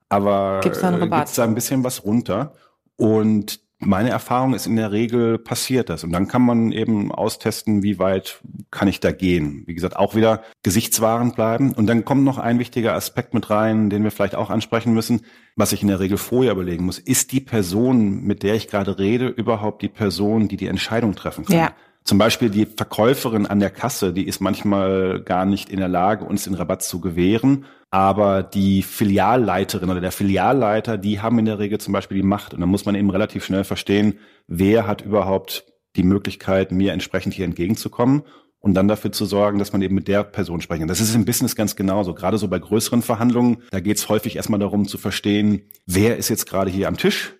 [0.08, 2.54] aber äh, gibt's da ein bisschen was runter?
[2.96, 6.02] Und meine Erfahrung ist in der Regel passiert das.
[6.02, 9.64] Und dann kann man eben austesten, wie weit kann ich da gehen.
[9.66, 11.72] Wie gesagt, auch wieder gesichtswahrend bleiben.
[11.72, 15.22] Und dann kommt noch ein wichtiger Aspekt mit rein, den wir vielleicht auch ansprechen müssen,
[15.56, 16.98] was ich in der Regel vorher überlegen muss.
[16.98, 21.44] Ist die Person, mit der ich gerade rede, überhaupt die Person, die die Entscheidung treffen
[21.44, 21.56] kann?
[21.56, 21.72] Ja.
[22.06, 26.24] Zum Beispiel die Verkäuferin an der Kasse, die ist manchmal gar nicht in der Lage,
[26.24, 27.64] uns den Rabatt zu gewähren.
[27.90, 32.54] Aber die Filialleiterin oder der Filialleiter, die haben in der Regel zum Beispiel die Macht.
[32.54, 35.64] Und dann muss man eben relativ schnell verstehen, wer hat überhaupt
[35.96, 38.22] die Möglichkeit, mir entsprechend hier entgegenzukommen
[38.60, 40.88] und dann dafür zu sorgen, dass man eben mit der Person sprechen kann.
[40.88, 42.14] Das ist im Business ganz genauso.
[42.14, 46.28] Gerade so bei größeren Verhandlungen, da geht es häufig erstmal darum zu verstehen, wer ist
[46.28, 47.34] jetzt gerade hier am Tisch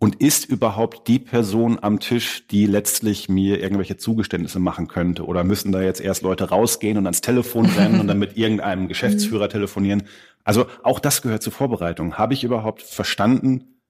[0.00, 5.26] und ist überhaupt die Person am Tisch, die letztlich mir irgendwelche Zugeständnisse machen könnte?
[5.26, 8.88] Oder müssen da jetzt erst Leute rausgehen und ans Telefon rennen und dann mit irgendeinem
[8.88, 9.50] Geschäftsführer mhm.
[9.50, 10.02] telefonieren?
[10.42, 12.16] Also auch das gehört zur Vorbereitung.
[12.16, 13.82] Habe ich überhaupt verstanden,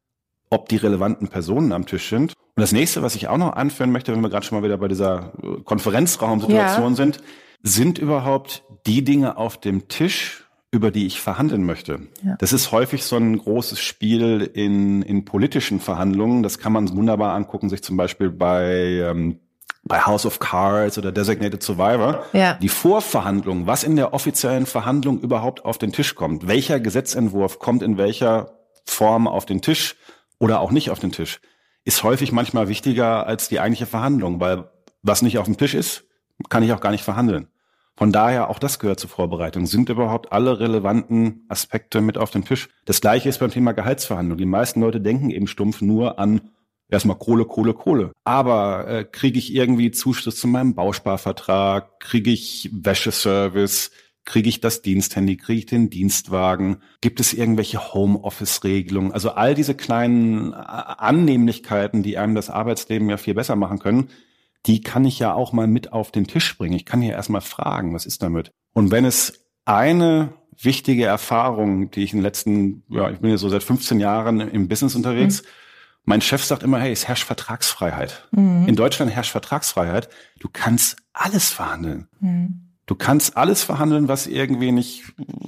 [0.50, 2.32] ob die relevanten Personen am Tisch sind?
[2.32, 4.78] Und das nächste, was ich auch noch anführen möchte, wenn wir gerade schon mal wieder
[4.78, 6.96] bei dieser äh, Konferenzraumsituation ja.
[6.96, 7.22] sind,
[7.62, 12.00] sind überhaupt die Dinge auf dem Tisch, über die ich verhandeln möchte.
[12.22, 12.36] Ja.
[12.38, 16.42] Das ist häufig so ein großes Spiel in, in politischen Verhandlungen.
[16.42, 19.40] Das kann man wunderbar angucken, sich zum Beispiel bei, ähm,
[19.82, 22.24] bei House of Cards oder Designated Survivor.
[22.32, 22.54] Ja.
[22.54, 26.46] Die Vorverhandlung, was in der offiziellen Verhandlung überhaupt auf den Tisch kommt.
[26.46, 28.52] Welcher Gesetzentwurf kommt in welcher
[28.84, 29.96] Form auf den Tisch
[30.38, 31.40] oder auch nicht auf den Tisch,
[31.84, 34.70] ist häufig manchmal wichtiger als die eigentliche Verhandlung, weil
[35.02, 36.04] was nicht auf dem Tisch ist,
[36.48, 37.48] kann ich auch gar nicht verhandeln.
[38.00, 39.66] Von daher, auch das gehört zur Vorbereitung.
[39.66, 42.70] Sind überhaupt alle relevanten Aspekte mit auf dem Tisch?
[42.86, 44.38] Das gleiche ist beim Thema Gehaltsverhandlung.
[44.38, 46.40] Die meisten Leute denken eben stumpf nur an
[46.88, 48.12] erstmal Kohle, Kohle, Kohle.
[48.24, 52.00] Aber äh, kriege ich irgendwie Zuschuss zu meinem Bausparvertrag?
[52.00, 53.90] Kriege ich Wäscheservice?
[54.24, 55.36] Kriege ich das Diensthandy?
[55.36, 56.78] Kriege ich den Dienstwagen?
[57.02, 59.12] Gibt es irgendwelche Homeoffice-Regelungen?
[59.12, 64.08] Also all diese kleinen Annehmlichkeiten, die einem das Arbeitsleben ja viel besser machen können,
[64.66, 66.74] die kann ich ja auch mal mit auf den Tisch bringen.
[66.74, 68.50] Ich kann hier erstmal fragen, was ist damit?
[68.72, 73.38] Und wenn es eine wichtige Erfahrung, die ich in den letzten, ja, ich bin ja
[73.38, 75.46] so seit 15 Jahren im Business unterwegs, mhm.
[76.04, 78.28] mein Chef sagt immer, hey, es herrscht Vertragsfreiheit.
[78.32, 78.68] Mhm.
[78.68, 80.08] In Deutschland herrscht Vertragsfreiheit.
[80.38, 82.08] Du kannst alles verhandeln.
[82.20, 82.66] Mhm.
[82.86, 85.04] Du kannst alles verhandeln, was irgendwie nicht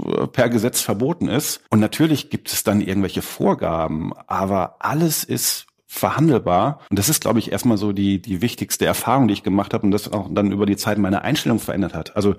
[0.06, 1.60] äh, per Gesetz verboten ist.
[1.70, 6.80] Und natürlich gibt es dann irgendwelche Vorgaben, aber alles ist verhandelbar.
[6.88, 9.84] Und das ist, glaube ich, erstmal so die, die wichtigste Erfahrung, die ich gemacht habe
[9.84, 12.16] und das auch dann über die Zeit meine Einstellung verändert hat.
[12.16, 12.34] Also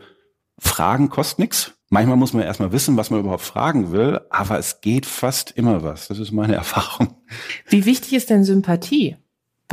[0.57, 1.73] Fragen kostet nichts.
[1.89, 5.83] Manchmal muss man erstmal wissen, was man überhaupt fragen will, aber es geht fast immer
[5.83, 6.07] was.
[6.07, 7.15] Das ist meine Erfahrung.
[7.67, 9.17] Wie wichtig ist denn Sympathie?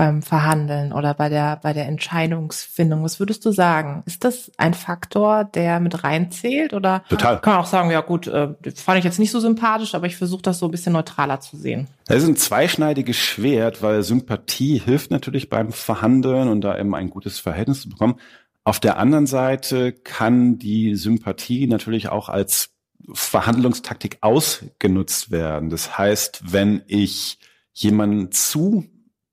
[0.01, 3.05] Beim Verhandeln oder bei der, bei der Entscheidungsfindung?
[3.05, 4.03] Was würdest du sagen?
[4.07, 7.39] Ist das ein Faktor, der mit reinzählt oder Total.
[7.39, 10.17] kann man auch sagen, ja gut, äh, fand ich jetzt nicht so sympathisch, aber ich
[10.17, 11.87] versuche das so ein bisschen neutraler zu sehen?
[12.07, 17.11] Das ist ein zweischneidiges Schwert, weil Sympathie hilft natürlich beim Verhandeln und da eben ein
[17.11, 18.19] gutes Verhältnis zu bekommen.
[18.65, 22.71] Auf der anderen Seite kann die Sympathie natürlich auch als
[23.13, 25.69] Verhandlungstaktik ausgenutzt werden.
[25.69, 27.39] Das heißt, wenn ich
[27.75, 28.87] jemanden zu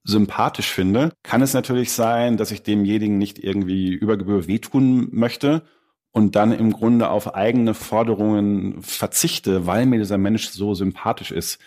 [0.07, 5.63] sympathisch finde, kann es natürlich sein, dass ich demjenigen nicht irgendwie über Gebühr wehtun möchte
[6.11, 11.59] und dann im Grunde auf eigene Forderungen verzichte, weil mir dieser Mensch so sympathisch ist.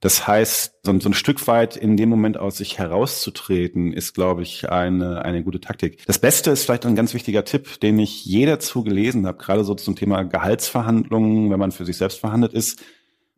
[0.00, 4.68] Das heißt, so, ein Stück weit in dem Moment aus sich herauszutreten, ist, glaube ich,
[4.68, 6.04] eine, eine gute Taktik.
[6.06, 9.62] Das Beste ist vielleicht ein ganz wichtiger Tipp, den ich jeder zu gelesen habe, gerade
[9.62, 12.82] so zum Thema Gehaltsverhandlungen, wenn man für sich selbst verhandelt ist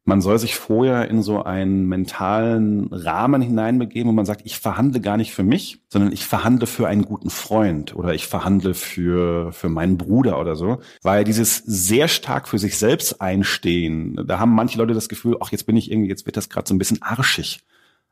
[0.07, 5.01] man soll sich vorher in so einen mentalen Rahmen hineinbegeben, wo man sagt, ich verhandle
[5.01, 9.51] gar nicht für mich, sondern ich verhandle für einen guten Freund oder ich verhandle für,
[9.53, 10.79] für meinen Bruder oder so.
[11.03, 15.51] Weil dieses sehr stark für sich selbst einstehen, da haben manche Leute das Gefühl, ach,
[15.53, 17.61] jetzt bin ich irgendwie, jetzt wird das gerade so ein bisschen arschig.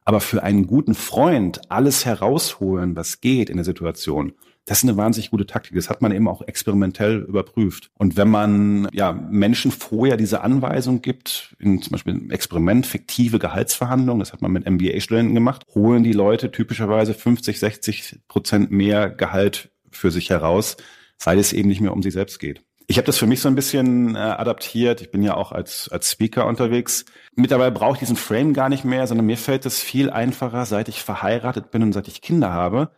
[0.04, 4.32] Aber für einen guten Freund alles herausholen, was geht in der Situation,
[4.64, 5.74] das ist eine wahnsinnig gute Taktik.
[5.74, 7.90] Das hat man eben auch experimentell überprüft.
[7.98, 13.40] Und wenn man ja Menschen vorher diese Anweisung gibt, in zum Beispiel einem Experiment, fiktive
[13.40, 19.10] Gehaltsverhandlungen, das hat man mit MBA-Studenten gemacht, holen die Leute typischerweise 50, 60 Prozent mehr
[19.10, 20.76] Gehalt für sich heraus,
[21.24, 22.62] weil es eben nicht mehr um sie selbst geht.
[22.86, 25.00] Ich habe das für mich so ein bisschen äh, adaptiert.
[25.00, 27.04] Ich bin ja auch als, als Speaker unterwegs.
[27.34, 30.88] Mittlerweile brauche ich diesen Frame gar nicht mehr, sondern mir fällt es viel einfacher, seit
[30.88, 32.90] ich verheiratet bin und seit ich Kinder habe,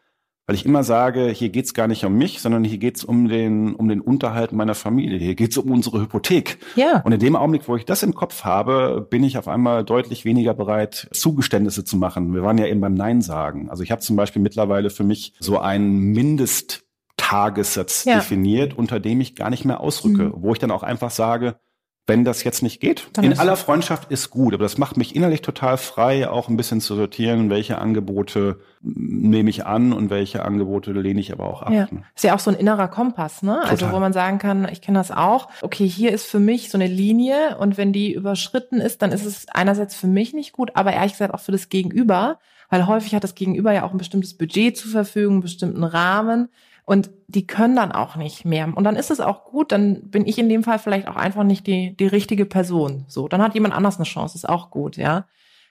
[0.47, 3.75] weil ich immer sage, hier geht's gar nicht um mich, sondern hier geht's um den,
[3.75, 5.19] um den Unterhalt meiner Familie.
[5.19, 6.59] Hier geht's um unsere Hypothek.
[6.77, 7.01] Ja.
[7.01, 10.27] Und in dem Augenblick, wo ich das im Kopf habe, bin ich auf einmal deutlich
[10.27, 12.35] weniger bereit, Zugeständnisse zu machen.
[12.35, 13.71] Wir waren ja eben beim Nein sagen.
[13.71, 18.17] Also ich habe zum Beispiel mittlerweile für mich so einen Mindesttagessatz ja.
[18.17, 20.35] definiert, unter dem ich gar nicht mehr ausrücke, mhm.
[20.37, 21.57] wo ich dann auch einfach sage,
[22.07, 23.09] wenn das jetzt nicht geht.
[23.15, 26.57] Dann In aller Freundschaft ist gut, aber das macht mich innerlich total frei, auch ein
[26.57, 31.63] bisschen zu sortieren, welche Angebote nehme ich an und welche Angebote lehne ich aber auch
[31.63, 31.73] ab.
[31.73, 33.63] Ja, ist ja auch so ein innerer Kompass, ne?
[33.63, 33.93] Also Total.
[33.95, 35.49] wo man sagen kann, ich kenne das auch.
[35.63, 39.25] Okay, hier ist für mich so eine Linie und wenn die überschritten ist, dann ist
[39.25, 42.39] es einerseits für mich nicht gut, aber ehrlich gesagt auch für das Gegenüber,
[42.69, 46.51] weil häufig hat das Gegenüber ja auch ein bestimmtes Budget zur Verfügung, einen bestimmten Rahmen
[46.87, 48.71] und die können dann auch nicht mehr.
[48.75, 51.45] Und dann ist es auch gut, dann bin ich in dem Fall vielleicht auch einfach
[51.45, 53.05] nicht die, die richtige Person.
[53.09, 55.27] So, dann hat jemand anders eine Chance, ist auch gut, ja.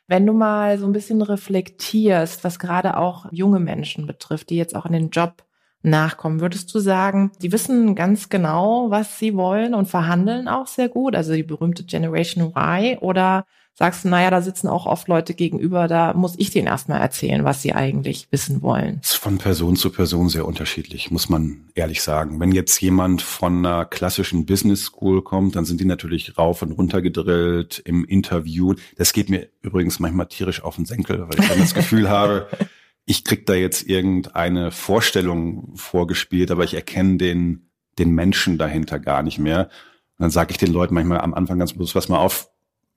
[0.08, 4.76] Wenn du mal so ein bisschen reflektierst, was gerade auch junge Menschen betrifft, die jetzt
[4.76, 5.44] auch in den Job
[5.84, 10.90] nachkommen, würdest du sagen, die wissen ganz genau, was sie wollen und verhandeln auch sehr
[10.90, 15.34] gut, also die berühmte Generation Y, oder sagst du, naja, da sitzen auch oft Leute
[15.34, 19.00] gegenüber, da muss ich denen erstmal erzählen, was sie eigentlich wissen wollen.
[19.02, 22.40] ist von Person zu Person sehr unterschiedlich, muss man ehrlich sagen.
[22.40, 26.72] Wenn jetzt jemand von einer klassischen Business School kommt, dann sind die natürlich rauf und
[26.72, 28.76] runter gedrillt im Interview.
[28.98, 32.48] Das geht mir übrigens manchmal tierisch auf den Senkel, weil ich dann das Gefühl habe,
[33.06, 39.24] ich krieg da jetzt irgendeine Vorstellung vorgespielt, aber ich erkenne den, den Menschen dahinter gar
[39.24, 39.70] nicht mehr.
[40.18, 42.53] Und dann sage ich den Leuten manchmal am Anfang ganz bewusst, was mal auf,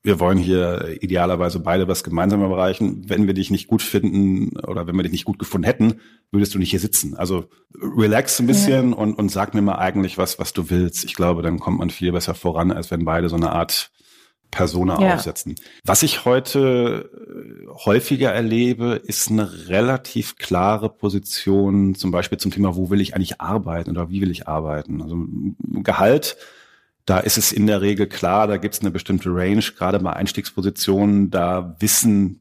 [0.06, 3.02] wir wollen hier idealerweise beide was gemeinsam erreichen.
[3.08, 6.54] Wenn wir dich nicht gut finden oder wenn wir dich nicht gut gefunden hätten, würdest
[6.54, 7.16] du nicht hier sitzen.
[7.16, 11.04] Also relax ein bisschen und, und sag mir mal eigentlich was, was du willst.
[11.04, 13.90] Ich glaube, dann kommt man viel besser voran, als wenn beide so eine Art
[14.52, 15.14] Persona Ja.
[15.14, 15.56] aufsetzen.
[15.84, 22.76] Was ich heute äh, häufiger erlebe, ist eine relativ klare Position, zum Beispiel zum Thema,
[22.76, 25.02] wo will ich eigentlich arbeiten oder wie will ich arbeiten.
[25.02, 25.16] Also
[25.82, 26.36] Gehalt,
[27.06, 30.12] da ist es in der Regel klar, da gibt es eine bestimmte Range, gerade bei
[30.12, 32.40] Einstiegspositionen, da wissen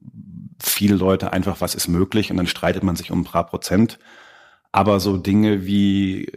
[0.62, 4.00] viele Leute einfach, was ist möglich und dann streitet man sich um ein paar Prozent.
[4.72, 6.30] Aber so Dinge wie,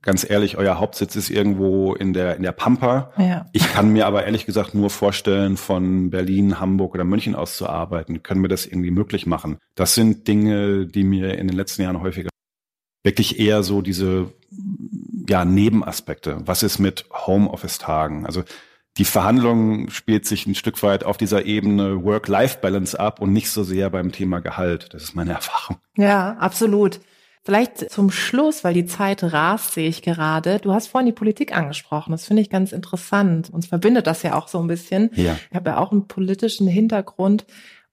[0.00, 3.12] ganz ehrlich, euer Hauptsitz ist irgendwo in der, in der Pampa.
[3.18, 3.44] Ja.
[3.52, 7.68] Ich kann mir aber ehrlich gesagt nur vorstellen, von Berlin, Hamburg oder München aus zu
[7.68, 8.22] arbeiten.
[8.22, 9.58] Können wir das irgendwie möglich machen?
[9.74, 12.30] Das sind Dinge, die mir in den letzten Jahren häufiger
[13.02, 14.32] wirklich eher so diese,
[15.28, 16.38] ja, Nebenaspekte.
[16.44, 18.26] Was ist mit Homeoffice-Tagen?
[18.26, 18.44] Also,
[18.96, 23.64] die Verhandlung spielt sich ein Stück weit auf dieser Ebene Work-Life-Balance ab und nicht so
[23.64, 24.94] sehr beim Thema Gehalt.
[24.94, 25.78] Das ist meine Erfahrung.
[25.96, 27.00] Ja, absolut.
[27.46, 30.60] Vielleicht zum Schluss, weil die Zeit rast, sehe ich gerade.
[30.60, 32.12] Du hast vorhin die Politik angesprochen.
[32.12, 33.50] Das finde ich ganz interessant.
[33.50, 35.10] Uns verbindet das ja auch so ein bisschen.
[35.14, 35.36] Ja.
[35.50, 37.44] Ich habe ja auch einen politischen Hintergrund.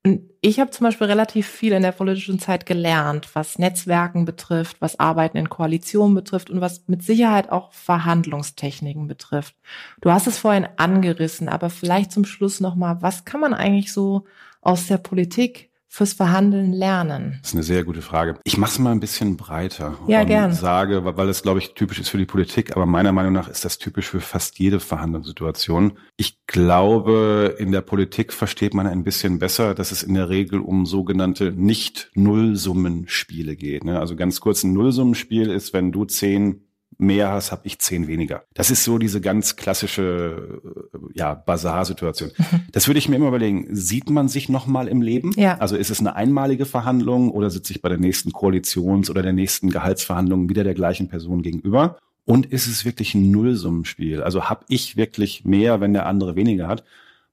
[0.04, 4.78] Und ich habe zum Beispiel relativ viel in der politischen Zeit gelernt, was Netzwerken betrifft,
[4.80, 9.56] was Arbeiten in Koalitionen betrifft und was mit Sicherheit auch Verhandlungstechniken betrifft.
[10.02, 14.26] Du hast es vorhin angerissen, aber vielleicht zum Schluss nochmal, was kann man eigentlich so
[14.62, 17.40] aus der Politik fürs Verhandeln lernen?
[17.42, 18.40] Das ist eine sehr gute Frage.
[18.46, 20.54] Ich mache es mal ein bisschen breiter Ja, und gern.
[20.54, 23.66] sage, weil es, glaube ich, typisch ist für die Politik, aber meiner Meinung nach ist
[23.66, 25.98] das typisch für fast jede Verhandlungssituation.
[26.16, 30.62] Ich glaube, in der Politik versteht man ein bisschen besser, dass es in der Regel
[30.62, 33.84] um sogenannte Nicht-Nullsummenspiele geht.
[33.84, 34.00] ne?
[34.00, 36.62] Also ganz kurz, ein Nullsummenspiel ist, wenn du zehn
[37.02, 38.44] mehr hast, habe ich zehn weniger.
[38.54, 42.32] Das ist so diese ganz klassische äh, ja, Basar-Situation.
[42.72, 43.68] Das würde ich mir immer überlegen.
[43.72, 45.34] Sieht man sich noch mal im Leben?
[45.36, 45.58] Ja.
[45.58, 49.34] Also ist es eine einmalige Verhandlung oder sitze ich bei der nächsten Koalitions- oder der
[49.34, 51.98] nächsten Gehaltsverhandlung wieder der gleichen Person gegenüber?
[52.26, 54.22] Und ist es wirklich ein Nullsummenspiel?
[54.22, 56.84] Also habe ich wirklich mehr, wenn der andere weniger hat?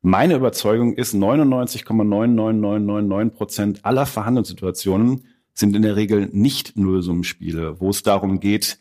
[0.00, 8.02] Meine Überzeugung ist, 99,99999 Prozent aller Verhandlungssituationen sind in der Regel nicht Nullsummenspiele, wo es
[8.02, 8.78] darum geht,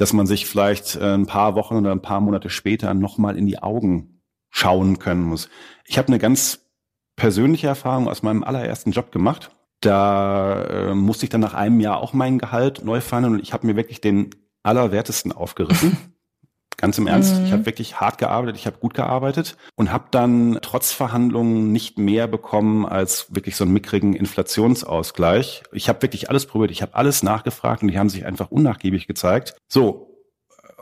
[0.00, 3.46] dass man sich vielleicht äh, ein paar Wochen oder ein paar Monate später nochmal in
[3.46, 5.50] die Augen schauen können muss.
[5.84, 6.60] Ich habe eine ganz
[7.16, 9.54] persönliche Erfahrung aus meinem allerersten Job gemacht.
[9.80, 13.52] Da äh, musste ich dann nach einem Jahr auch mein Gehalt neu verhandeln und ich
[13.52, 14.30] habe mir wirklich den
[14.62, 15.98] allerwertesten aufgerissen.
[16.80, 17.44] Ganz im Ernst, Mhm.
[17.46, 21.98] ich habe wirklich hart gearbeitet, ich habe gut gearbeitet und habe dann trotz Verhandlungen nicht
[21.98, 25.62] mehr bekommen als wirklich so einen mickrigen Inflationsausgleich.
[25.72, 29.06] Ich habe wirklich alles probiert, ich habe alles nachgefragt und die haben sich einfach unnachgiebig
[29.06, 29.54] gezeigt.
[29.68, 30.16] So,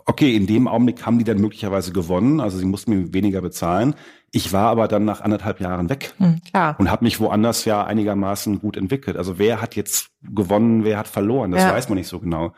[0.07, 3.95] okay, in dem Augenblick haben die dann möglicherweise gewonnen, also sie mussten mir weniger bezahlen.
[4.31, 6.77] Ich war aber dann nach anderthalb Jahren weg Hm, klar.
[6.79, 9.17] und habe mich woanders ja einigermaßen gut entwickelt.
[9.17, 11.73] Also wer hat jetzt gewonnen, wer hat verloren, das Ja.
[11.73, 12.53] weiß man nicht so genau.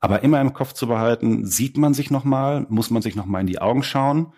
[0.00, 3.46] Aber immer im Kopf zu behalten, sieht man sich nochmal, muss man sich nochmal in
[3.46, 4.32] die Augen schauen.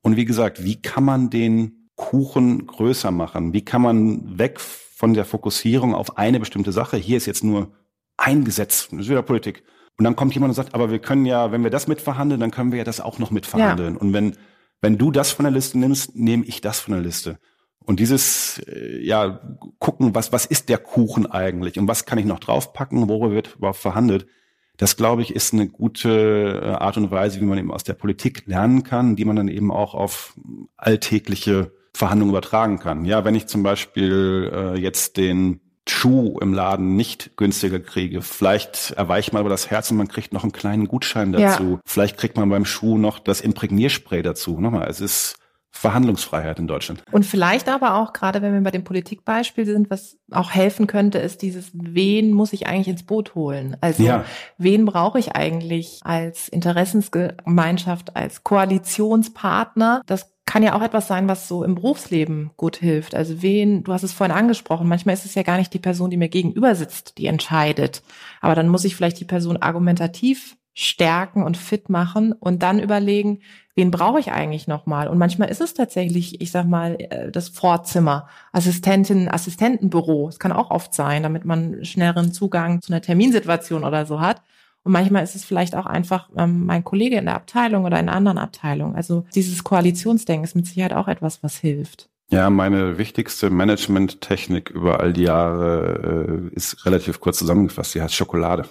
[0.00, 3.52] Und wie gesagt, wie kann man den Kuchen größer machen?
[3.52, 6.96] Wie kann man weg von der Fokussierung auf eine bestimmte Sache?
[6.96, 7.72] Hier ist jetzt nur
[8.16, 9.62] ein Gesetz, das ist wieder Politik.
[9.98, 12.50] Und dann kommt jemand und sagt, aber wir können ja, wenn wir das mitverhandeln, dann
[12.50, 13.96] können wir ja das auch noch mitverhandeln.
[13.96, 14.36] Und wenn,
[14.80, 17.38] wenn du das von der Liste nimmst, nehme ich das von der Liste.
[17.84, 19.40] Und dieses, äh, ja,
[19.78, 23.56] gucken, was, was ist der Kuchen eigentlich und was kann ich noch draufpacken, worüber wird
[23.56, 24.26] überhaupt verhandelt,
[24.76, 27.94] Das, glaube ich, ist eine gute äh, Art und Weise, wie man eben aus der
[27.94, 30.34] Politik lernen kann, die man dann eben auch auf
[30.76, 33.04] alltägliche Verhandlungen übertragen kann.
[33.04, 38.22] Ja, wenn ich zum Beispiel äh, jetzt den Schuh im Laden nicht günstiger kriege.
[38.22, 41.72] Vielleicht erweicht man aber das Herz und man kriegt noch einen kleinen Gutschein dazu.
[41.72, 41.80] Ja.
[41.84, 44.60] Vielleicht kriegt man beim Schuh noch das Imprägnierspray dazu.
[44.60, 45.36] Nochmal, es ist
[45.72, 47.02] Verhandlungsfreiheit in Deutschland.
[47.10, 51.18] Und vielleicht aber auch, gerade wenn wir bei dem Politikbeispiel sind, was auch helfen könnte,
[51.18, 53.76] ist dieses, wen muss ich eigentlich ins Boot holen?
[53.80, 54.24] Also ja.
[54.58, 60.02] wen brauche ich eigentlich als Interessensgemeinschaft, als Koalitionspartner?
[60.06, 63.14] Das kann ja auch etwas sein, was so im Berufsleben gut hilft.
[63.14, 66.10] Also wen, du hast es vorhin angesprochen, manchmal ist es ja gar nicht die Person,
[66.10, 68.02] die mir gegenüber sitzt, die entscheidet.
[68.42, 73.40] Aber dann muss ich vielleicht die Person argumentativ stärken und fit machen und dann überlegen,
[73.74, 75.08] wen brauche ich eigentlich nochmal?
[75.08, 80.28] Und manchmal ist es tatsächlich, ich sag mal, äh, das Vorzimmer, Assistentin, Assistentenbüro.
[80.28, 84.42] Es kann auch oft sein, damit man schnelleren Zugang zu einer Terminsituation oder so hat.
[84.84, 88.08] Und manchmal ist es vielleicht auch einfach ähm, mein Kollege in der Abteilung oder in
[88.08, 88.96] einer anderen Abteilung.
[88.96, 92.08] Also dieses Koalitionsdenken ist mit Sicherheit auch etwas, was hilft.
[92.30, 97.94] Ja, meine wichtigste Management-Technik über all die Jahre äh, ist relativ kurz zusammengefasst.
[97.94, 98.66] Die heißt Schokolade.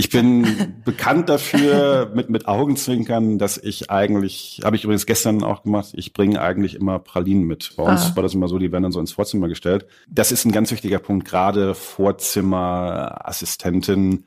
[0.00, 5.62] Ich bin bekannt dafür, mit, mit Augenzwinkern, dass ich eigentlich, habe ich übrigens gestern auch
[5.62, 7.74] gemacht, ich bringe eigentlich immer Pralinen mit.
[7.76, 8.16] Bei uns ah.
[8.16, 9.84] war das immer so, die werden dann so ins Vorzimmer gestellt.
[10.08, 14.24] Das ist ein ganz wichtiger Punkt, gerade Vorzimmerassistentin.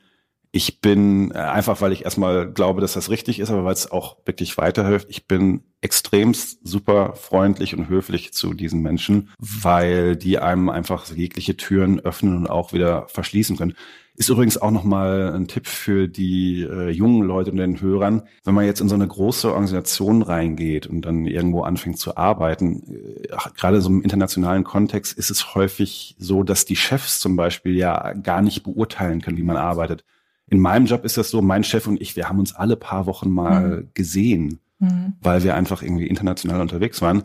[0.52, 3.90] Ich bin äh, einfach, weil ich erstmal glaube, dass das richtig ist, aber weil es
[3.90, 5.08] auch wirklich weiterhilft.
[5.10, 11.56] Ich bin extremst super freundlich und höflich zu diesen Menschen, weil die einem einfach jegliche
[11.56, 13.74] Türen öffnen und auch wieder verschließen können.
[14.16, 18.22] Ist übrigens auch nochmal ein Tipp für die äh, jungen Leute und den Hörern.
[18.44, 22.84] Wenn man jetzt in so eine große Organisation reingeht und dann irgendwo anfängt zu arbeiten,
[22.94, 27.76] äh, gerade so im internationalen Kontext ist es häufig so, dass die Chefs zum Beispiel
[27.76, 30.04] ja gar nicht beurteilen können, wie man arbeitet.
[30.46, 33.06] In meinem Job ist das so, mein Chef und ich, wir haben uns alle paar
[33.06, 33.90] Wochen mal mhm.
[33.94, 35.14] gesehen, mhm.
[35.22, 37.22] weil wir einfach irgendwie international unterwegs waren.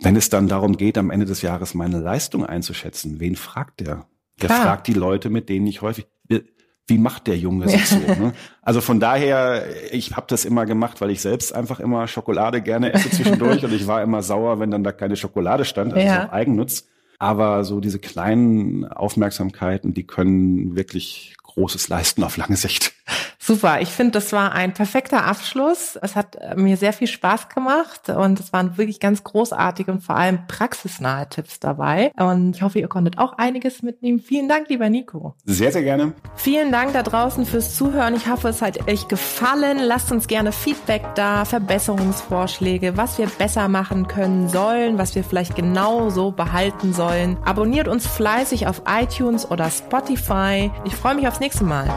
[0.00, 4.06] Wenn es dann darum geht, am Ende des Jahres meine Leistung einzuschätzen, wen fragt der?
[4.40, 4.62] Der Klar.
[4.62, 6.06] fragt die Leute, mit denen ich häufig,
[6.88, 7.98] wie macht der Junge sich so?
[8.18, 8.32] Ne?
[8.62, 12.92] Also von daher, ich habe das immer gemacht, weil ich selbst einfach immer Schokolade gerne
[12.92, 16.26] esse zwischendurch und ich war immer sauer, wenn dann da keine Schokolade stand, also ja.
[16.26, 16.88] auch Eigennutz.
[17.18, 22.94] Aber so diese kleinen Aufmerksamkeiten, die können wirklich Großes leisten auf lange Sicht.
[23.48, 25.98] Super, ich finde, das war ein perfekter Abschluss.
[26.02, 30.02] Es hat äh, mir sehr viel Spaß gemacht und es waren wirklich ganz großartige und
[30.02, 32.12] vor allem praxisnahe Tipps dabei.
[32.18, 34.18] Und ich hoffe, ihr konntet auch einiges mitnehmen.
[34.18, 35.34] Vielen Dank, lieber Nico.
[35.46, 36.12] Sehr, sehr gerne.
[36.34, 38.14] Vielen Dank da draußen fürs Zuhören.
[38.14, 39.78] Ich hoffe, es hat euch gefallen.
[39.78, 45.56] Lasst uns gerne Feedback da, Verbesserungsvorschläge, was wir besser machen können sollen, was wir vielleicht
[45.56, 47.38] genau so behalten sollen.
[47.46, 50.70] Abonniert uns fleißig auf iTunes oder Spotify.
[50.84, 51.88] Ich freue mich aufs nächste Mal.